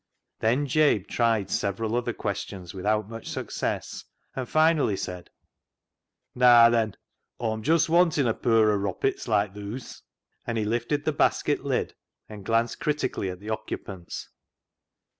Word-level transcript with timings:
Then 0.39 0.65
Jabe 0.65 1.03
tried 1.03 1.51
[several 1.51 1.95
other 1.95 2.11
questions 2.11 2.73
without 2.73 3.07
much 3.07 3.27
success, 3.27 4.03
and 4.35 4.49
finally 4.49 4.97
said 4.97 5.29
—"Naa, 6.33 6.71
then, 6.71 6.95
Aw'm 7.39 7.61
just 7.61 7.87
wantin' 7.87 8.27
a 8.27 8.33
pur 8.33 8.65
[pair] 8.65 8.71
o' 8.71 8.79
roppits 8.79 9.27
like 9.27 9.53
thoose," 9.53 10.01
and 10.47 10.57
he 10.57 10.65
lifted 10.65 11.05
the 11.05 11.11
basket 11.11 11.63
lid 11.63 11.93
and 12.27 12.43
glanced 12.43 12.79
critically 12.79 13.29
at 13.29 13.39
the 13.39 13.51
occupants. 13.51 14.27